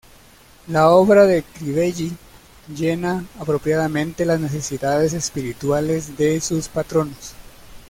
La 0.67 0.89
obra 0.89 1.27
de 1.27 1.43
Crivelli 1.43 2.11
llena 2.75 3.23
apropiadamente 3.37 4.25
las 4.25 4.39
necesidades 4.39 5.13
espirituales 5.13 6.17
de 6.17 6.41
sus 6.41 6.69
patronos. 6.69 7.33